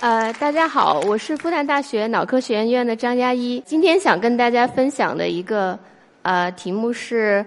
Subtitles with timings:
[0.00, 3.58] 呃，大家好，我是复旦大学脑科学院院的张嘉一。
[3.66, 5.76] 今天想跟大家分享的一个
[6.22, 7.44] 呃题目是，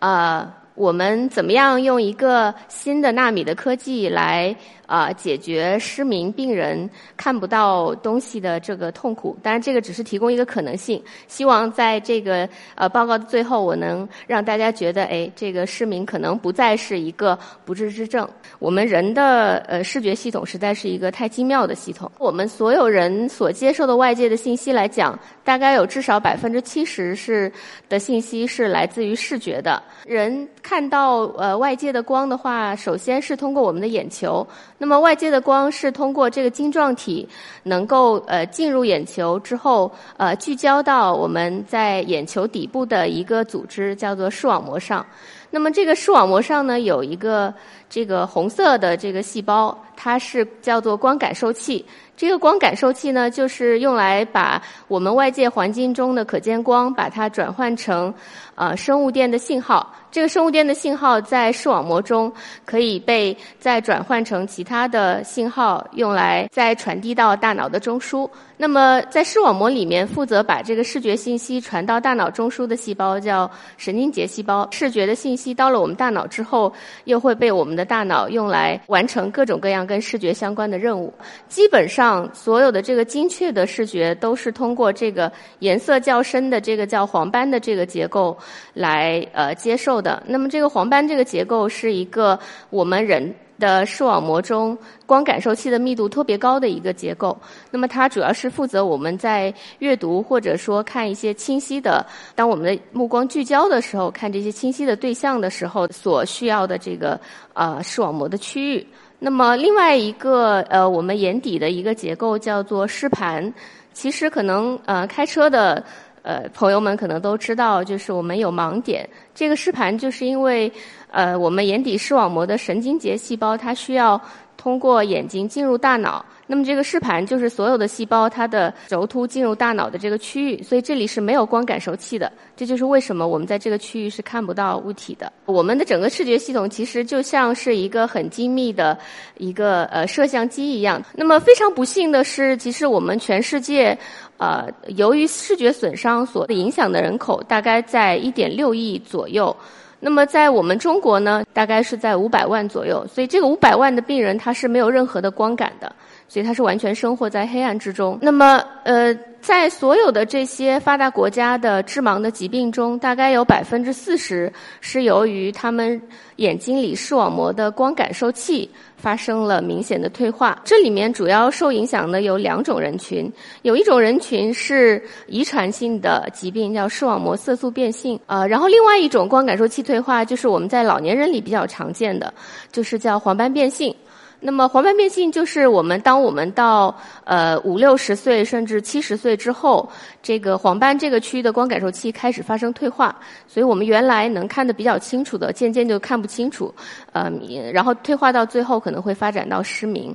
[0.00, 4.54] 呃，我们怎么样用一个新的纳米的科技来。
[4.86, 9.36] 啊，解决失明病人看不到东西的这个痛苦。
[9.42, 11.02] 当然，这个只是提供一个可能性。
[11.26, 18.28] 希望在这个呃报告的最后，我能让大家觉得，哎，这个失明可能不再是一个不治之症。
[18.58, 22.10] 我们人的呃视觉系统实在是一个太精妙的系统。
[22.18, 27.52] 我们所有人所接受的外界的信息来讲，大概有至少百分之七十是
[27.88, 29.82] 的信息是来自于视觉的。
[30.04, 34.46] 人看到呃外界的光的话，首先是通过我们的眼球。
[34.78, 37.26] 那么外界的光是通过这个晶状体
[37.62, 45.04] 能够呃进入眼球之后呃聚焦到我们在眼球底部的一个组织叫做视网膜上。
[45.50, 47.54] 那么这个视网膜上呢有一个
[47.88, 51.84] 这个红色的这个细胞，它是叫做光感受器。
[52.16, 58.12] 这个光感受器呢就是用来把我们外界环境中的可见光把它转换成
[58.54, 59.94] 呃生物电的信号。
[60.10, 62.32] 这个生物电的信号在视网膜中
[62.64, 68.26] 可以被再转换成其他的信号，用来再传递到大脑的中枢。
[68.56, 74.66] 那么在视网膜里面负责把这个视觉信息传到大脑中枢的细胞叫神经节细胞。
[74.72, 76.72] 视觉的信息到了我们大脑之后，
[77.04, 81.12] 又会被我们的大脑用来完成各种各样跟视觉相关的任务。
[81.46, 88.36] 基本上所有的这个精确的视觉都是通过这个颜色较深的这个叫黄斑的这个结构
[88.74, 90.00] 来呃接受。
[90.00, 92.38] 的，那么这个黄斑这个结构是一个
[92.70, 94.76] 我们人的视网膜中
[95.06, 97.36] 光感受器的密度特别高的一个结构。
[97.70, 102.04] 那么它主要是负责我们在阅读或者说看一些清晰的，
[102.34, 107.18] 当我们的目光聚焦的时候，看这些清晰的对象的时候所需要的这个
[107.54, 108.86] 呃视网膜的区域。
[109.18, 113.52] 那么另外一个呃我们眼底的一个结构叫做视盘。
[113.92, 115.82] 其实可能呃开车的。
[116.22, 119.08] 呃，朋友们可能都知道，就是我们有盲点。
[119.32, 120.68] 这个视盘就是因为，
[121.12, 124.20] 呃，我们眼底视网膜的神经节细胞它需要
[124.56, 126.26] 通过眼睛进入大脑。
[126.48, 132.30] 那么这个视盘就是所有的细胞它的轴突进入大脑的这个区域，所以这里是没有光感受器的。
[132.56, 135.32] 这就是为什么我们在这个区域是看不到物体的。
[135.44, 138.96] 我们的整个视觉系统其实就像是一个很精密的
[139.38, 141.02] 一个呃摄像机一样。
[141.14, 143.98] 那么非常不幸的是，其实我们全世界
[144.36, 149.54] 呃由于视觉损伤所影响的人口大概在一点六亿左右。
[149.98, 153.04] 那么在我们中国呢，大概是在五百万左右。
[153.12, 155.90] 所以这个五百万的病人他是没有任何的光感的。
[156.28, 158.18] 所以它是完全生活在黑暗之中。
[158.20, 166.00] 那么，呃，在所有的这些发达国家的致盲的疾病中，大概有百分之四十是由于他们
[166.36, 170.60] 眼睛里视网膜的光感受器发生了明显的退化。
[170.64, 173.32] 这里面主要受影响的有两种人群，
[173.62, 178.44] 有一种人群是遗传性的疾病，叫视网膜色素变性啊。
[178.44, 182.34] 然后另外一种光感受器退化，就是我们在老年人里比较常见的，
[182.72, 183.94] 就是叫黄斑变性。
[184.38, 189.88] 那么黄斑变性就是我们当我们到呃五六十岁甚至七十岁之后，
[190.22, 196.72] 这个黄斑这个区域的光感受器开始发生退化，所以我们原来能看得比较清楚的，渐渐就看不清楚，
[197.12, 197.32] 呃，
[197.72, 200.14] 然后退化到最后可能会发展到失明。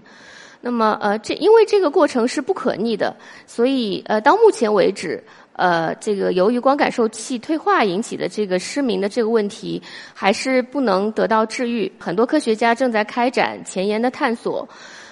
[0.63, 3.15] 那么呃这因为这个过程是不可逆的，
[3.47, 5.21] 所以呃到目前为止。
[5.61, 9.79] 呃，这个由于光感受器退化引起的这个失明的这个问题，
[10.11, 11.91] 还是不能得到治愈。
[11.99, 14.67] 很多科学家正在开展前沿的探索。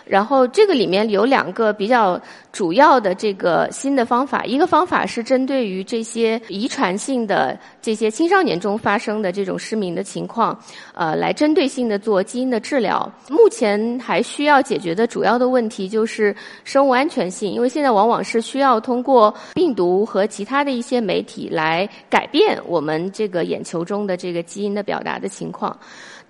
[0.10, 2.20] 然后这个里面有两个比较
[2.52, 10.60] 主要的这个新的方法，一个方法是针对于这些遗传性的这些青少年中发生的这种失明的情况，
[10.96, 13.10] 呃，来针对性的做基因的治疗。
[13.30, 25.78] 目前还需要解决的主要的问题就是生物安全性，因为现在往往是需要通过病毒和其他的一些媒体来改变我们这个眼球中的这个基因的表达的情况。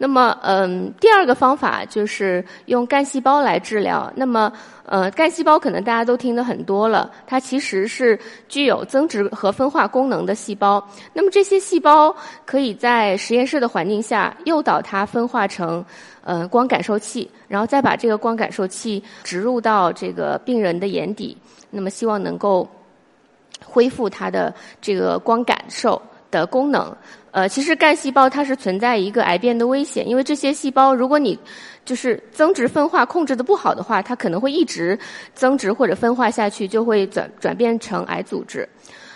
[0.02, 4.12] 那么，嗯，第二个方法就是用干细胞来治疗。
[4.16, 4.52] 那么，
[4.86, 8.18] 呃，干细胞可能大家都听得很多了，它其实是
[8.48, 10.84] 具有增殖和分化功能的细胞。
[11.14, 15.86] 那么这些细胞可以在实验室的环境下诱导它分化成，
[16.24, 21.38] 呃，光感受器，然后再把这个光感受器植入到这个病人的眼底，
[21.70, 22.68] 那么希望能够
[23.64, 24.52] 恢复它的
[24.82, 26.96] 这个光感受的功能。
[27.32, 31.38] 呃，其实干细胞它是存在一个癌变的危险，因为这些细胞，如果你
[31.86, 34.98] 就是增殖分化控制的不好的话，它可能会一直
[35.34, 38.68] 增殖或者分化下去，就会转转变成癌组织。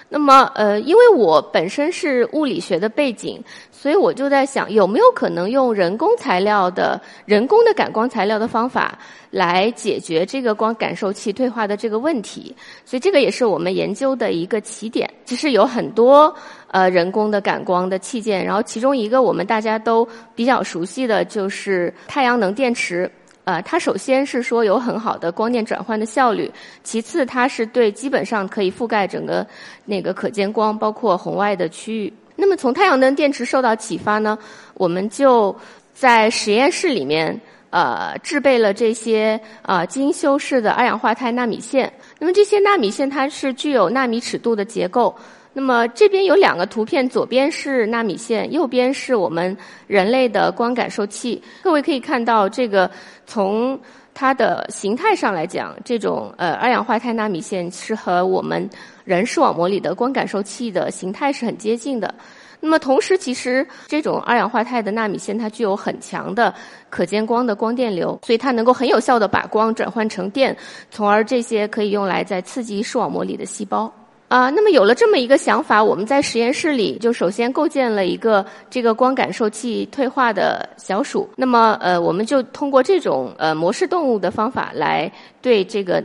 [0.09, 8.95] 那么，呃，因为我本身是物理学的背景，所以我就在想，有没有可能用人工材料的、人工的感光材料的方法
[9.31, 12.55] 来解决这个光感受器退化的这个问题？
[12.85, 15.11] 所以，这个也是我们研究的一个起点。
[15.25, 16.31] 其实有很多
[16.73, 23.09] 呃人工的感光的器件，然后其中一个我们大家都比较熟悉的就是太阳能电池。
[23.45, 26.49] 呃，它首先是说有很好的光电转换的效率，
[26.81, 29.45] 其次它是对基本上可以覆盖整个
[29.85, 32.13] 那个可见光，包括红外的区域。
[32.35, 34.35] 那么从太阳能电池受到启发呢，
[34.75, 35.55] 我们就
[35.93, 37.39] 在实验室里面
[37.69, 41.91] 呃制备了这些啊精修饰的二氧化钛纳米线。
[42.17, 45.13] 那么这些纳米线它是具有纳米尺度的结构。
[45.55, 49.55] 那么这边有两个图片，左边是纳米线，右边是我们
[49.85, 51.39] 人类的光感受器。
[51.61, 52.89] 各位可以看到，这个
[53.27, 53.79] 从
[54.15, 58.67] 它的形态上来讲，这种呃二氧化钛纳米线是和我们
[59.05, 62.11] 人视网膜里的光感受器的形态是很接近的。
[62.59, 66.51] 那么同时，其实这种二氧化钛的纳米线它具有很强的
[66.89, 70.57] 可见光的光电流，所以它能够很有效的把光转换成电，
[70.89, 73.93] 从而这些可以用来在刺激视网膜里的细胞。
[74.33, 81.29] 啊，那么有了这么一个想法，我们在实验室里就首先构建了一个这个光感受器退化的小鼠。
[81.35, 86.03] 那么，呃，我们就通过这种呃模式动物的方法来对这个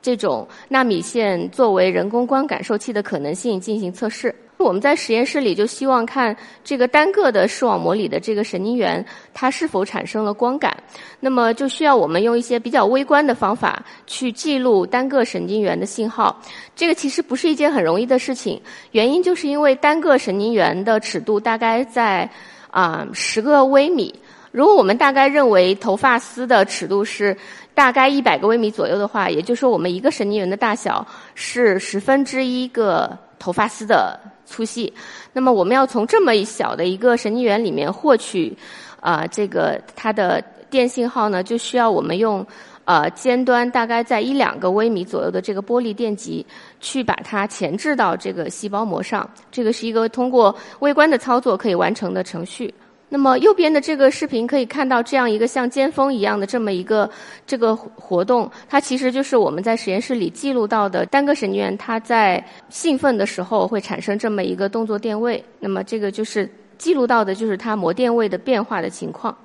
[0.00, 4.32] 这种纳米线作为人工光感受器的可能性进行测试。
[4.64, 9.04] 我们在实验室里就希望看这个单个的视网膜里的这个神经元，
[9.34, 10.76] 它是否产生了光感。
[11.20, 16.40] 那么就需要我们用一些比较微观的方法去记录单个神经元的信号。
[16.74, 18.60] 这个其实不是一件很容易的事情，
[18.92, 22.28] 原因就是因为单个神经元的尺度大概在
[22.70, 24.14] 啊十个微米。
[24.52, 27.36] 如果我们大概认为头发丝的尺度是
[27.74, 34.18] 大概一百个微米左右的话，也就是说我们一个神经元的大小是十分之一个头发丝的。
[34.48, 34.94] 粗细，
[35.32, 38.56] 那么我们要从这么一小的一个神经元里面获取
[39.00, 40.40] 啊，这个它的
[40.70, 42.46] 电信号呢，就需要我们用
[42.84, 46.46] 呃尖端大概在一两个微米左右的这个玻璃电极
[46.78, 49.28] 去把它前置到这个细胞膜上。
[49.50, 52.72] 这个是一个通过微观的操作可以完成的程序。
[53.08, 57.08] 那么右边的这个视频可以看到这样一个像尖峰一样的这么一个
[57.46, 65.42] 这个活动，它其实就是我们在实验室里记录到的单个神经元它在兴奋的时候会产生这么一个动作电位。
[65.60, 69.36] 那么这个就是记录到的就是它膜电位的变化的情况。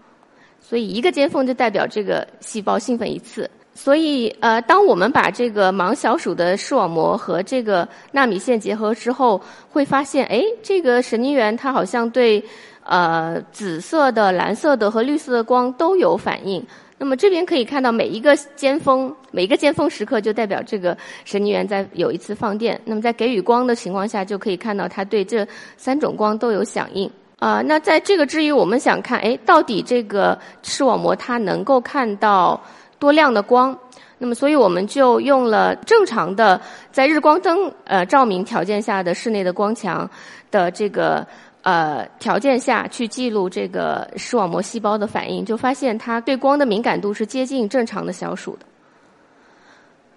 [0.60, 3.50] 所以一个尖峰就代表这个细胞兴奋一次。
[3.74, 9.42] 所以呃，当我们把这个盲小鼠的视网膜和这个纳米线结合之后，
[9.72, 12.44] 会发现哎，这个神经元它好像对。
[12.84, 16.66] 呃，紫色的、蓝色的和绿色的光都有反应。
[16.98, 22.82] 那么这边可以看到每一个尖峰，每一个尖峰时刻就代表这个神经元在有一次放电。
[22.84, 25.48] 那么在给予光的情况下，就可以看到它对这
[25.78, 27.10] 三种光都有响应。
[27.38, 32.60] 啊，那在这个之余，我们想看，哎，到底这个视网膜它能够看到
[33.02, 33.78] 多亮的光？
[34.20, 36.62] 那么，所以我们就用了正常的
[36.92, 40.10] 在日光灯呃照明条件下的室内的光强
[40.52, 41.26] 的这个。
[41.64, 48.66] 呃，条件下去记录这个视网膜细胞的反应，就发现它对光的敏感度是接近正常的小鼠的。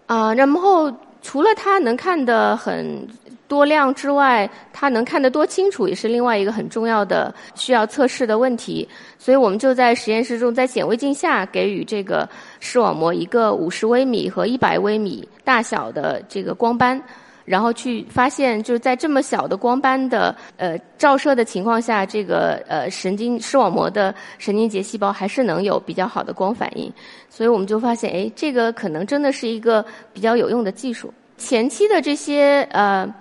[0.06, 0.90] 啊，然后
[1.20, 3.06] 除了它能看得很
[3.54, 8.88] 多亮之外，它能看得多清楚也是另外一个很重要的需要测试的问题。
[9.16, 17.00] 所以我们就在实验室中，在显微镜下给予这个视网膜一个五十微米和一百微米大小的这个光斑。
[17.44, 26.90] 然后去发现，就是在这么小的光斑的呃照射的情况下，这个呃神经视网膜的神经节细胞还是能有比较好的光反应，
[27.28, 31.12] 所以我们就发现，哎，这个可能真的是一个比较有用的技术。
[31.36, 33.14] 前期的这些呃。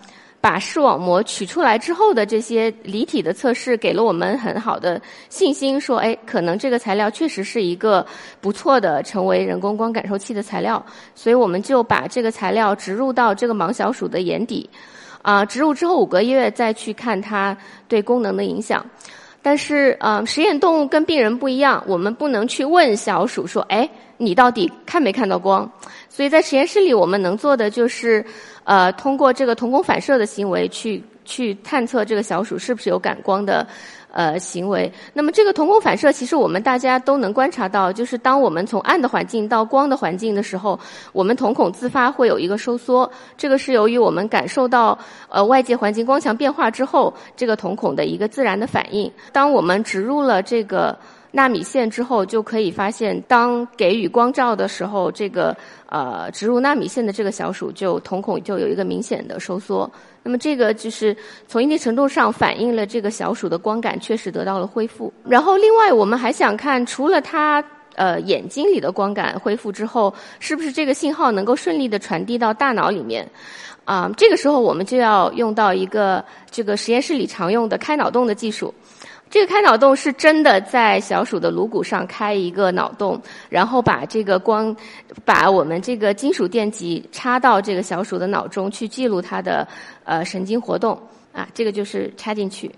[0.43, 8.05] 把视网膜取出来之后的这些离体的测试，给了我们很好的信心，说，哎，可能这个材料确实是一个
[8.41, 10.85] 不错的成为人工光感受器的材料。
[11.15, 14.69] 所以我们就把这个材料植入到这个盲小鼠的眼底，
[15.21, 17.55] 啊，植入之后五个月再去看它
[17.88, 18.85] 对功能的影响。
[19.43, 25.71] 但是，呃，实验动物跟病人不一样，我们不能去问小鼠说，哎，你到底看没看到光？
[26.09, 28.25] 所以在实验室里，我们能做的就是。
[28.65, 33.67] 呃，通过这个瞳孔反射的行为去去探测这个小鼠是不是有感光的
[34.13, 34.89] 呃行为。
[35.13, 40.79] 那么这个瞳孔反射，其实我们大家都能观察到，就是当我们从暗的环境到光的环境的时候，
[41.12, 43.12] 我们瞳孔自发会有一个收缩。
[43.36, 49.12] 这个是由于我们感受到呃外界环境光强变化之后，这个瞳孔的一个自然的反应。
[49.32, 50.98] 当我们植入了这个
[51.36, 59.92] 纳米线之后，就可以发现，当给予光照的时候，这个呃植入纳米线的这个小鼠就瞳孔就有一个明显的收缩。
[60.22, 65.12] 那么这个就是从一定程度上反映了这个小鼠的光感确实得到了恢复。
[65.25, 67.63] 然后另外我们还想看，除了它
[67.96, 73.28] 呃眼睛里的光感恢复之后，是不是这个信号能够顺利的传递到大脑里面？
[73.86, 78.72] 啊，这个时候我们就要用到一个这个实验室里常用的开脑洞的技术。
[79.30, 84.75] 这个开脑洞是真的在小鼠的颅骨上开一个脑洞，然后把这个光，
[85.25, 89.68] 把我们这个金属电极插到这个小鼠的脑中去记录它的
[90.03, 91.01] 呃神经活动
[91.32, 92.72] 啊，这个就是插进去。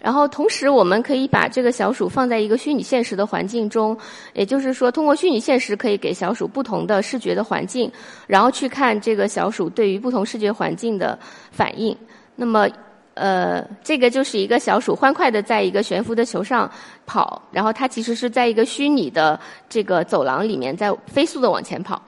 [0.00, 3.96] 然后同时我们可以把这个小鼠放在一个虚拟现实的环境中，
[4.32, 7.88] 也就是说通过虚拟现实可以给小鼠不同的视觉的环境，
[8.26, 11.16] 然后去看这个小鼠对于不同视觉环境的
[11.52, 11.96] 反应。
[12.34, 12.68] 那么。
[13.14, 16.70] 呃，这个就是一个小鼠欢快的在一个悬浮的球上
[17.04, 19.38] 跑，然后它其实是在一个虚拟的
[19.68, 22.00] 这个走廊里面在飞速的往前跑。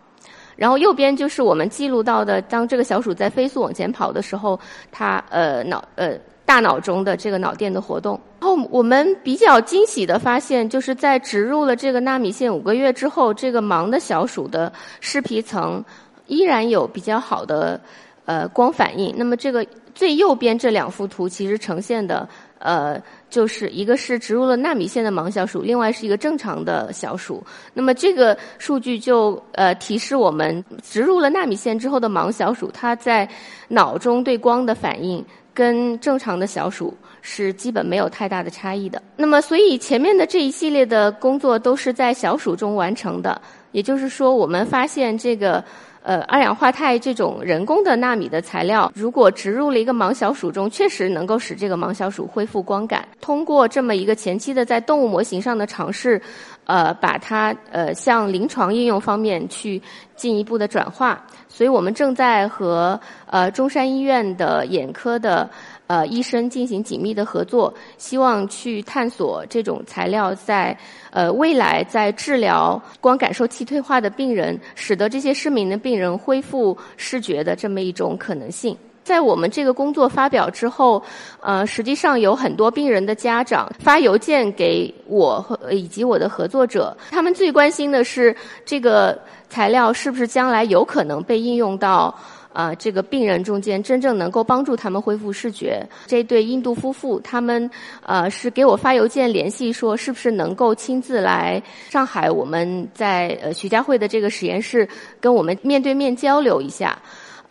[0.56, 4.58] 然后右边就是我们记录到的，当这个小鼠在飞速往前跑的时候，
[4.90, 8.18] 它呃脑呃大脑中的这个脑电的活动。
[8.40, 15.84] 然后我们比较惊喜的发现，就是在植入了这个纳米线五个月之后，这个盲的小鼠的视皮层
[16.28, 17.78] 依然有比较好的
[18.24, 19.14] 呃光反应。
[19.18, 19.66] 那么这个。
[19.94, 27.40] 最右边这两幅图其实呈现的，呃，就是一个是植入了纳米线的盲小鼠，另外是一个正常的小鼠。
[27.72, 33.28] 那么这个数据就呃提示我们，植入了纳米线之后的盲小鼠，它在
[33.68, 35.24] 脑中对光的反应
[35.54, 39.00] 跟正常的小鼠是基本没有太大的差异的。
[39.16, 45.62] 那么所以前面的这一系列的工作都是在小鼠中完成的，也就是说我们发现这个。
[46.04, 53.08] 呃，二氧化钛这种人工的纳米的材料，如果植入了一个盲小鼠中，确实能够使这个盲小鼠恢复光感。
[53.22, 56.20] 通过这么一个前期的在动物模型上的尝试，
[56.64, 59.80] 呃，把它呃向临床应用方面去
[60.16, 61.24] 进一步的转化。
[61.48, 65.48] 所以我们正在和呃中山医院的眼科的。
[65.86, 70.74] 呃，医生进行紧密的合作，希望去探索这种材料在
[71.10, 78.74] 呃未来在治疗光感受器退化的病人，使得这些失明的病人恢复视觉的这么一种可能性。
[79.04, 81.00] 在我们这个工作发表之后，
[81.40, 88.34] 呃，实际上有很多病人的家长发邮件给我和以及我的合作者，他们最关心的是
[88.64, 89.16] 这个
[89.48, 92.12] 材料是不是将来有可能被应用到。
[92.54, 97.68] 啊，这个病人中间真正能够帮助他们恢复视觉，这对印度夫妇，他们
[98.06, 106.96] 呃是给我发邮件联系说，是不是能够亲自来上海，我们在呃徐家汇的这个实验室跟我们面对面交流一下，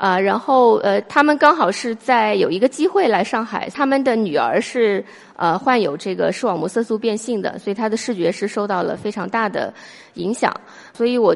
[0.04, 5.02] 啊，然后呃他们刚好是在有一个机会来上海，他们的女儿是
[5.38, 9.74] 呃患有这个视网膜色素变性的，所以她的视觉是受到了非常大的
[10.16, 10.52] 影响，
[10.94, 11.34] 所以我。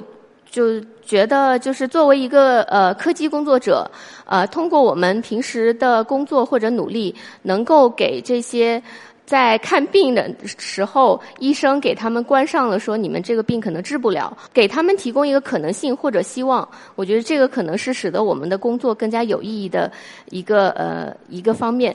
[0.50, 3.86] 就觉得，就是作为一个呃科技工作者，
[4.26, 8.82] 呃，通过我们平时的工作或者努力，能够给这些
[9.28, 16.66] 在看病的时候，医生给他们关上了，说你们这个病可能治不了，给他们提供一个可能性或者希望，
[16.96, 19.92] 我觉得这个可能是使得我们的工作更加有意义的
[20.30, 21.94] 一个呃一个方面。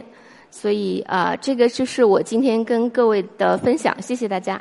[0.51, 4.61] 所以啊，这个就是我今天跟各位的分享，谢谢大家。